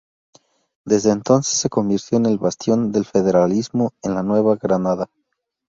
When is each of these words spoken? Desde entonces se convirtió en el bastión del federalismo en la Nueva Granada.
Desde 0.83 1.11
entonces 1.11 1.59
se 1.59 1.69
convirtió 1.69 2.17
en 2.17 2.25
el 2.25 2.39
bastión 2.39 2.91
del 2.91 3.05
federalismo 3.05 3.91
en 4.01 4.15
la 4.15 4.23
Nueva 4.23 4.55
Granada. 4.55 5.11